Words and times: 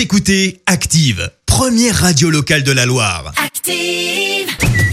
Vous 0.00 0.04
écoutez 0.04 0.62
Active, 0.64 1.30
première 1.44 1.94
radio 1.94 2.30
locale 2.30 2.62
de 2.62 2.72
la 2.72 2.86
Loire. 2.86 3.34
Active. 3.36 4.48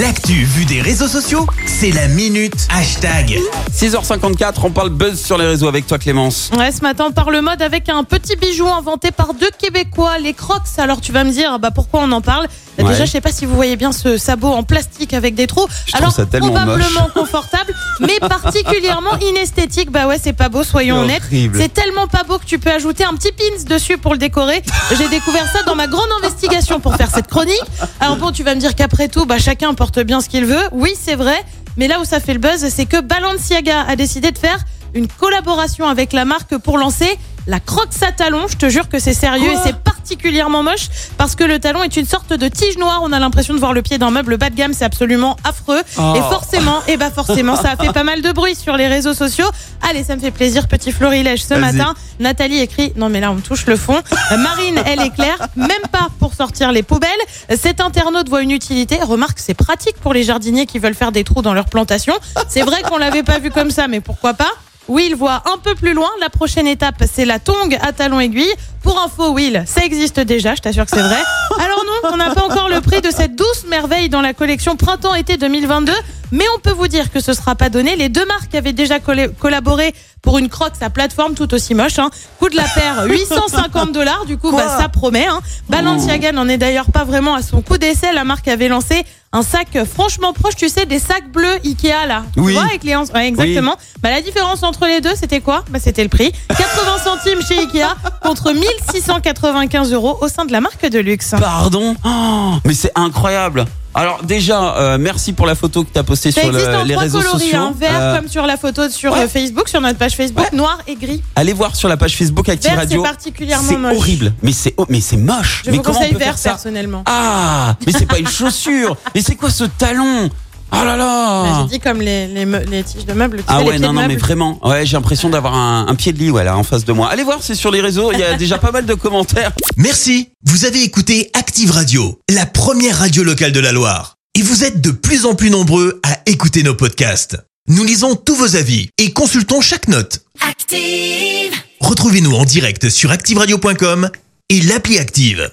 L'actu 0.00 0.44
vue 0.44 0.64
des 0.64 0.80
réseaux 0.80 1.08
sociaux, 1.08 1.44
c'est 1.66 1.90
la 1.90 2.06
minute 2.06 2.68
hashtag. 2.70 3.36
6h54, 3.72 4.54
on 4.62 4.70
parle 4.70 4.90
buzz 4.90 5.20
sur 5.20 5.38
les 5.38 5.46
réseaux 5.46 5.66
avec 5.66 5.88
toi 5.88 5.98
Clémence. 5.98 6.52
Ouais, 6.56 6.70
ce 6.70 6.82
matin, 6.82 7.06
on 7.08 7.12
parle 7.12 7.40
mode 7.40 7.60
avec 7.62 7.88
un 7.88 8.04
petit 8.04 8.36
bijou 8.36 8.68
inventé 8.68 9.10
par 9.10 9.34
deux 9.34 9.50
Québécois, 9.58 10.18
les 10.20 10.34
Crocs. 10.34 10.78
Alors 10.78 11.00
tu 11.00 11.10
vas 11.10 11.24
me 11.24 11.32
dire, 11.32 11.58
bah 11.58 11.72
pourquoi 11.72 12.02
on 12.04 12.12
en 12.12 12.20
parle? 12.20 12.46
Ouais. 12.82 12.92
Déjà, 12.92 13.04
je 13.04 13.10
sais 13.10 13.20
pas 13.20 13.32
si 13.32 13.46
vous 13.46 13.54
voyez 13.54 13.76
bien 13.76 13.92
ce 13.92 14.16
sabot 14.16 14.48
en 14.48 14.62
plastique 14.62 15.14
avec 15.14 15.34
des 15.34 15.46
trous. 15.46 15.66
Je 15.86 15.96
Alors 15.96 16.12
ça 16.12 16.26
tellement 16.26 16.50
probablement 16.50 17.08
confortable, 17.14 17.74
mais 18.00 18.18
particulièrement 18.20 19.18
inesthétique. 19.18 19.90
Bah 19.90 20.06
ouais, 20.06 20.18
c'est 20.22 20.32
pas 20.32 20.48
beau, 20.48 20.64
soyons 20.64 21.00
honnêtes. 21.00 21.22
C'est 21.30 21.72
tellement 21.72 22.06
pas 22.06 22.22
beau 22.24 22.38
que 22.38 22.44
tu 22.44 22.58
peux 22.58 22.70
ajouter 22.70 23.04
un 23.04 23.14
petit 23.14 23.32
pins 23.32 23.64
dessus 23.68 23.98
pour 23.98 24.12
le 24.12 24.18
décorer. 24.18 24.62
J'ai 24.98 25.08
découvert 25.08 25.50
ça 25.52 25.62
dans 25.64 25.74
ma 25.74 25.86
grande 25.86 26.08
investigation 26.18 26.80
pour 26.80 26.96
faire 26.96 27.10
cette 27.10 27.28
chronique. 27.28 27.62
Alors 28.00 28.16
bon, 28.16 28.32
tu 28.32 28.42
vas 28.42 28.54
me 28.54 28.60
dire 28.60 28.74
qu'après 28.74 29.08
tout, 29.08 29.26
bah 29.26 29.38
chacun 29.38 29.72
porte 29.74 30.00
bien 30.00 30.20
ce 30.20 30.28
qu'il 30.28 30.44
veut. 30.44 30.62
Oui, 30.72 30.94
c'est 31.00 31.14
vrai. 31.14 31.36
Mais 31.76 31.88
là 31.88 32.00
où 32.00 32.04
ça 32.04 32.20
fait 32.20 32.34
le 32.34 32.38
buzz, 32.38 32.66
c'est 32.68 32.86
que 32.86 33.00
Balenciaga 33.00 33.82
a 33.88 33.96
décidé 33.96 34.30
de 34.30 34.38
faire 34.38 34.58
une 34.94 35.08
collaboration 35.08 35.86
avec 35.86 36.12
la 36.12 36.24
marque 36.24 36.56
pour 36.58 36.76
lancer 36.78 37.18
la 37.46 37.60
Crocs 37.60 38.02
à 38.02 38.12
talons. 38.12 38.46
Je 38.48 38.56
te 38.56 38.68
jure 38.68 38.88
que 38.88 38.98
c'est 38.98 39.14
sérieux 39.14 39.50
Quoi 39.50 39.60
et 39.60 39.62
c'est 39.64 39.76
particulièrement 40.02 40.64
moche 40.64 40.88
parce 41.16 41.36
que 41.36 41.44
le 41.44 41.60
talon 41.60 41.84
est 41.84 41.96
une 41.96 42.06
sorte 42.06 42.32
de 42.32 42.48
tige 42.48 42.76
noire. 42.76 43.00
On 43.04 43.12
a 43.12 43.20
l'impression 43.20 43.54
de 43.54 43.60
voir 43.60 43.72
le 43.72 43.82
pied 43.82 43.98
d'un 43.98 44.10
meuble 44.10 44.36
bas 44.36 44.50
de 44.50 44.56
gamme. 44.56 44.72
C'est 44.72 44.84
absolument 44.84 45.36
affreux. 45.44 45.80
Oh. 45.96 46.14
Et 46.16 46.20
forcément, 46.20 46.80
et 46.88 46.96
bah 46.96 47.10
forcément, 47.12 47.54
ça 47.54 47.70
a 47.70 47.76
fait 47.76 47.92
pas 47.92 48.02
mal 48.02 48.20
de 48.20 48.32
bruit 48.32 48.56
sur 48.56 48.76
les 48.76 48.88
réseaux 48.88 49.14
sociaux. 49.14 49.46
Allez, 49.88 50.02
ça 50.02 50.16
me 50.16 50.20
fait 50.20 50.32
plaisir, 50.32 50.66
petit 50.66 50.90
florilège 50.90 51.44
ce 51.44 51.54
matin. 51.54 51.94
Nathalie 52.18 52.58
écrit, 52.58 52.92
non 52.96 53.08
mais 53.08 53.20
là 53.20 53.30
on 53.30 53.36
touche 53.36 53.66
le 53.66 53.76
fond. 53.76 54.02
Marine, 54.36 54.82
elle 54.86 55.02
éclaire, 55.02 55.38
même 55.54 55.86
pas 55.92 56.08
pour 56.18 56.34
sortir 56.34 56.72
les 56.72 56.82
poubelles. 56.82 57.10
Cet 57.56 57.80
internaute 57.80 58.28
voit 58.28 58.42
une 58.42 58.50
utilité. 58.50 58.98
Remarque, 59.00 59.38
c'est 59.38 59.54
pratique 59.54 59.96
pour 60.02 60.12
les 60.12 60.24
jardiniers 60.24 60.66
qui 60.66 60.80
veulent 60.80 60.94
faire 60.94 61.12
des 61.12 61.22
trous 61.22 61.42
dans 61.42 61.54
leur 61.54 61.66
plantation. 61.66 62.14
C'est 62.48 62.62
vrai 62.62 62.82
qu'on 62.82 62.98
l'avait 62.98 63.22
pas 63.22 63.38
vu 63.38 63.50
comme 63.50 63.70
ça, 63.70 63.86
mais 63.86 64.00
pourquoi 64.00 64.34
pas? 64.34 64.50
Oui, 64.88 65.06
il 65.10 65.16
voit 65.16 65.42
un 65.46 65.58
peu 65.58 65.74
plus 65.76 65.94
loin. 65.94 66.08
La 66.20 66.28
prochaine 66.28 66.66
étape, 66.66 67.04
c'est 67.10 67.24
la 67.24 67.38
tongue 67.38 67.78
à 67.82 67.92
talons 67.92 68.18
aiguilles. 68.18 68.52
Pour 68.82 69.00
info, 69.00 69.30
Will, 69.32 69.62
ça 69.66 69.84
existe 69.84 70.20
déjà, 70.20 70.54
je 70.54 70.60
t'assure 70.60 70.84
que 70.84 70.90
c'est 70.90 71.02
vrai. 71.02 71.20
Alors 71.60 71.84
non, 71.86 72.10
on 72.12 72.16
n'a 72.16 72.34
pas 72.34 72.44
encore 72.44 72.68
le 72.68 72.80
prix 72.80 73.00
de 73.00 73.10
cette 73.10 73.36
douce 73.36 73.64
merveille 73.68 74.08
dans 74.08 74.20
la 74.20 74.34
collection 74.34 74.76
printemps-été 74.76 75.36
2022, 75.36 75.92
mais 76.32 76.44
on 76.56 76.58
peut 76.58 76.72
vous 76.72 76.88
dire 76.88 77.10
que 77.12 77.20
ce 77.20 77.32
sera 77.32 77.54
pas 77.54 77.68
donné. 77.68 77.94
Les 77.96 78.08
deux 78.08 78.24
marques 78.26 78.54
avaient 78.54 78.72
déjà 78.72 78.98
collaboré 79.00 79.94
pour 80.22 80.38
une 80.38 80.48
croque 80.48 80.72
à 80.80 80.88
plateforme 80.88 81.34
tout 81.34 81.52
aussi 81.52 81.74
moche. 81.74 81.98
Hein. 81.98 82.10
Coût 82.38 82.48
de 82.48 82.56
la 82.56 82.64
paire 82.64 83.04
850 83.08 83.92
dollars, 83.92 84.24
du 84.24 84.38
coup, 84.38 84.52
bah, 84.52 84.78
ça 84.78 84.88
promet. 84.88 85.26
Hein. 85.26 85.40
Balenciaga 85.68 86.32
n'en 86.32 86.48
est 86.48 86.58
d'ailleurs 86.58 86.90
pas 86.90 87.04
vraiment 87.04 87.34
à 87.34 87.42
son 87.42 87.60
coup 87.60 87.76
d'essai. 87.76 88.12
La 88.12 88.24
marque 88.24 88.48
avait 88.48 88.68
lancé 88.68 89.04
un 89.32 89.42
sac 89.42 89.68
franchement 89.90 90.32
proche, 90.32 90.56
tu 90.56 90.68
sais, 90.68 90.86
des 90.86 90.98
sacs 90.98 91.30
bleus 91.32 91.58
Ikea 91.64 92.06
là. 92.06 92.24
Oui. 92.36 92.52
Tu 92.52 92.58
vois, 92.58 92.68
avec 92.68 92.84
les 92.84 92.94
ouais, 92.96 93.28
exactement. 93.28 93.76
Bah, 94.00 94.10
la 94.10 94.20
différence 94.20 94.62
entre 94.62 94.86
les 94.86 95.00
deux, 95.00 95.14
c'était 95.16 95.40
quoi? 95.40 95.64
Bah, 95.70 95.78
C'était 95.82 96.02
le 96.02 96.08
prix. 96.08 96.32
80 96.48 96.66
centimes 97.02 97.42
chez 97.42 97.58
Ikea 97.58 97.96
contre 98.22 98.52
1695 98.92 99.92
euros 99.92 100.18
au 100.20 100.28
sein 100.28 100.44
de 100.44 100.52
la 100.52 100.60
marque 100.60 100.86
de 100.88 100.98
luxe. 100.98 101.34
Pardon 101.38 101.94
Oh, 102.04 102.54
Mais 102.64 102.74
c'est 102.74 102.92
incroyable. 102.94 103.64
Alors 103.94 104.22
déjà, 104.24 104.74
euh, 104.76 104.96
merci 104.98 105.34
pour 105.34 105.44
la 105.46 105.54
photo 105.54 105.84
que 105.84 105.90
tu 105.92 105.98
as 105.98 106.02
postée 106.02 106.32
Ça 106.32 106.40
sur 106.40 106.50
le- 106.52 106.76
en 106.76 106.82
les 106.82 106.94
trois 106.94 107.02
réseaux 107.02 107.18
coloris, 107.20 107.40
sociaux. 107.42 107.58
hein, 107.60 107.74
vert 107.78 107.90
Euh, 108.00 108.16
comme 108.16 108.28
sur 108.28 108.46
la 108.46 108.56
photo 108.56 108.88
sur 108.88 109.12
ouais. 109.12 109.24
euh, 109.24 109.28
Facebook, 109.28 109.68
sur 109.68 109.82
notre 109.82 109.98
page 109.98 110.12
Facebook, 110.16 110.50
noir 110.52 110.78
et 110.86 110.94
gris. 110.96 111.22
allez 111.36 111.52
voir 111.52 111.76
sur 111.76 111.90
la 111.90 111.98
page 111.98 112.16
Facebook 112.16 112.48
Active 112.48 112.70
Vert, 112.70 112.78
c'est 112.80 112.84
Radio. 112.86 113.02
particulièrement 113.02 113.68
C'est 113.68 113.76
moche. 113.76 113.96
horrible, 113.96 114.32
mais 114.42 114.52
c'est 114.52 114.72
oh, 114.78 114.86
mais 114.88 115.02
c'est 115.02 115.18
moche. 115.18 115.62
Je 115.66 115.70
mais 115.70 115.76
vous 115.76 115.82
comment 115.82 115.98
on 115.98 116.00
conseille 116.00 116.16
faire 116.16 116.26
vert 116.28 116.38
ça 116.38 116.50
personnellement. 116.50 117.02
Ah, 117.04 117.74
mais 117.86 117.92
c'est 117.92 118.06
pas 118.06 118.18
une 118.18 118.28
chaussure. 118.28 118.96
mais 119.14 119.20
c'est 119.20 119.34
quoi 119.34 119.50
ce 119.50 119.64
talon? 119.64 120.30
Oh 120.72 120.76
là 120.76 120.84
Bah, 120.84 120.96
là 120.96 121.66
J'ai 121.70 121.78
dit 121.78 121.80
comme 121.80 122.00
les, 122.00 122.26
les, 122.28 122.46
me- 122.46 122.64
les 122.64 122.82
tiges 122.82 123.04
de 123.04 123.12
meubles. 123.12 123.38
tu 123.38 123.44
Ah 123.48 123.58
sais, 123.58 123.62
les 123.62 123.64
ouais, 123.68 123.76
pieds 123.76 123.82
non, 123.82 123.88
de 123.90 123.94
non, 123.94 124.00
mais 124.02 124.08
meubles. 124.08 124.20
vraiment. 124.20 124.58
Ouais, 124.66 124.86
j'ai 124.86 124.96
l'impression 124.96 125.28
d'avoir 125.30 125.54
un, 125.54 125.86
un 125.88 125.94
pied 125.94 126.12
de 126.12 126.18
lit 126.18 126.30
ouais, 126.30 126.44
là, 126.44 126.56
en 126.56 126.62
face 126.62 126.84
de 126.84 126.92
moi. 126.92 127.08
Allez 127.10 127.22
voir, 127.24 127.38
c'est 127.42 127.54
sur 127.54 127.70
les 127.70 127.80
réseaux. 127.80 128.10
Il 128.12 128.18
y 128.18 128.22
a 128.22 128.36
déjà 128.36 128.58
pas 128.58 128.70
mal 128.72 128.86
de 128.86 128.94
commentaires. 128.94 129.52
Merci, 129.76 130.30
vous 130.44 130.64
avez 130.64 130.82
écouté 130.82 131.30
Active 131.34 131.70
Radio, 131.70 132.18
la 132.30 132.46
première 132.46 132.98
radio 132.98 133.22
locale 133.22 133.52
de 133.52 133.60
la 133.60 133.72
Loire. 133.72 134.14
Et 134.34 134.42
vous 134.42 134.64
êtes 134.64 134.80
de 134.80 134.90
plus 134.92 135.26
en 135.26 135.34
plus 135.34 135.50
nombreux 135.50 136.00
à 136.04 136.18
écouter 136.26 136.62
nos 136.62 136.74
podcasts. 136.74 137.36
Nous 137.68 137.84
lisons 137.84 138.16
tous 138.16 138.34
vos 138.34 138.56
avis 138.56 138.88
et 138.98 139.12
consultons 139.12 139.60
chaque 139.60 139.88
note. 139.88 140.20
Active. 140.48 141.52
Retrouvez-nous 141.80 142.32
en 142.34 142.44
direct 142.44 142.88
sur 142.88 143.10
activeradio.com 143.10 144.08
et 144.48 144.60
l'appli 144.62 144.98
Active. 144.98 145.50